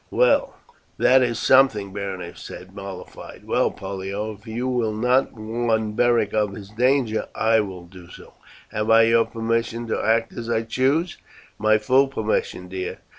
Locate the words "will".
4.67-4.95, 7.59-7.85